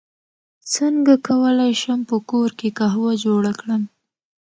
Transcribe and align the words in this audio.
څنګه 0.73 1.13
کولی 1.27 1.71
شم 1.81 1.99
په 2.09 2.17
کور 2.29 2.49
کې 2.59 2.69
قهوه 2.77 3.11
جوړه 3.23 3.51
کړم 3.59 3.81